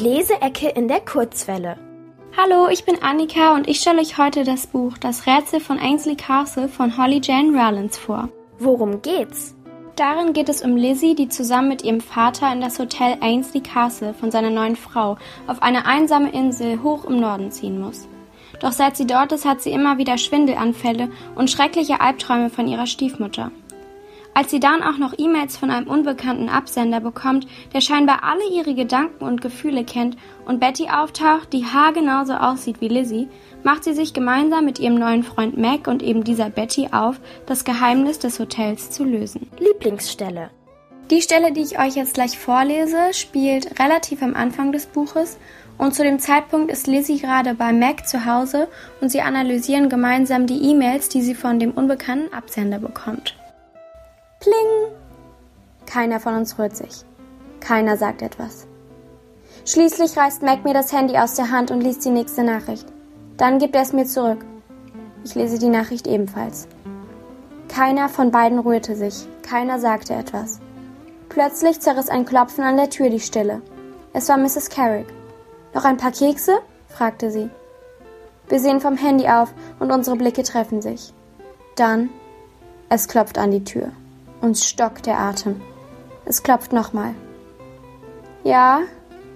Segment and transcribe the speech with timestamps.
[0.00, 1.76] Leseecke in der Kurzwelle.
[2.34, 6.16] Hallo, ich bin Annika und ich stelle euch heute das Buch Das Rätsel von Ainsley
[6.16, 8.30] Castle von Holly Jane Rowlands vor.
[8.58, 9.54] Worum geht's?
[9.96, 14.14] Darin geht es um Lizzie, die zusammen mit ihrem Vater in das Hotel Ainsley Castle
[14.14, 18.08] von seiner neuen Frau auf eine einsame Insel hoch im Norden ziehen muss.
[18.60, 22.86] Doch seit sie dort ist, hat sie immer wieder Schwindelanfälle und schreckliche Albträume von ihrer
[22.86, 23.50] Stiefmutter.
[24.32, 28.74] Als sie dann auch noch E-Mails von einem unbekannten Absender bekommt, der scheinbar alle ihre
[28.74, 33.28] Gedanken und Gefühle kennt und Betty auftaucht, die haargenauso aussieht wie Lizzie,
[33.64, 37.64] macht sie sich gemeinsam mit ihrem neuen Freund Mac und eben dieser Betty auf, das
[37.64, 39.48] Geheimnis des Hotels zu lösen.
[39.58, 40.50] Lieblingsstelle.
[41.10, 45.38] Die Stelle, die ich euch jetzt gleich vorlese, spielt relativ am Anfang des Buches
[45.76, 48.68] und zu dem Zeitpunkt ist Lizzie gerade bei Mac zu Hause
[49.00, 53.34] und sie analysieren gemeinsam die E-Mails, die sie von dem unbekannten Absender bekommt.
[54.50, 54.92] Pling!
[55.86, 57.04] Keiner von uns rührt sich.
[57.60, 58.66] Keiner sagt etwas.
[59.64, 62.86] Schließlich reißt Mac mir das Handy aus der Hand und liest die nächste Nachricht.
[63.36, 64.44] Dann gibt er es mir zurück.
[65.24, 66.66] Ich lese die Nachricht ebenfalls.
[67.68, 70.58] Keiner von beiden rührte sich, keiner sagte etwas.
[71.28, 73.62] Plötzlich zerriss ein Klopfen an der Tür die Stille.
[74.12, 74.68] Es war Mrs.
[74.70, 75.06] Carrick.
[75.74, 76.58] Noch ein paar Kekse?
[76.88, 77.50] fragte sie.
[78.48, 81.14] Wir sehen vom Handy auf und unsere Blicke treffen sich.
[81.76, 82.10] Dann,
[82.88, 83.92] es klopft an die Tür.
[84.40, 85.60] Uns stockt der Atem.
[86.24, 87.14] Es klopft nochmal.
[88.42, 88.80] Ja,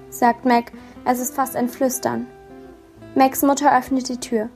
[0.09, 0.73] sagt Mac,
[1.05, 2.27] es ist fast ein Flüstern.
[3.15, 4.49] Macs Mutter öffnet die Tür.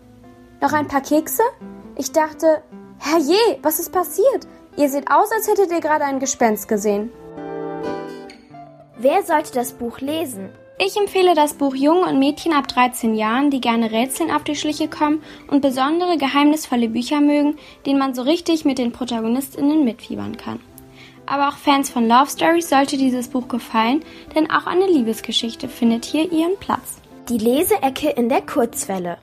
[0.61, 1.43] Noch ein paar Kekse?
[1.97, 2.63] Ich dachte,
[2.99, 4.47] herrje, was ist passiert?
[4.77, 7.11] Ihr seht aus, als hättet ihr gerade ein Gespenst gesehen.
[9.01, 10.49] Wer sollte das Buch lesen?
[10.77, 14.57] Ich empfehle das Buch Jungen und Mädchen ab 13 Jahren, die gerne Rätseln auf die
[14.57, 20.37] Schliche kommen und besondere geheimnisvolle Bücher mögen, denen man so richtig mit den ProtagonistInnen mitfiebern
[20.37, 20.59] kann.
[21.27, 24.03] Aber auch Fans von Love Stories sollte dieses Buch gefallen,
[24.35, 27.01] denn auch eine Liebesgeschichte findet hier ihren Platz.
[27.29, 29.19] Die Leseecke in der Kurzwelle.